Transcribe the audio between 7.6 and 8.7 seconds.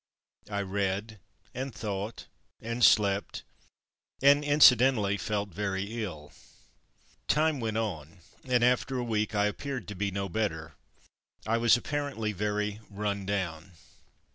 on, and